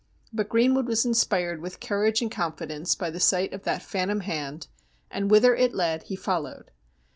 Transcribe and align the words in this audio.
But 0.33 0.49
Greenwood 0.49 0.87
was 0.87 1.05
inspired 1.05 1.61
with 1.61 1.79
courage 1.79 2.23
and 2.23 2.31
confidence 2.31 2.95
by 2.95 3.11
the 3.11 3.19
sight 3.19 3.53
of 3.53 3.61
that 3.65 3.83
phantom 3.83 4.21
hand, 4.21 4.65
and 5.11 5.29
whither 5.29 5.53
it 5.55 5.75
led 5.75 6.01
he 6.01 6.15
followed. 6.15 6.71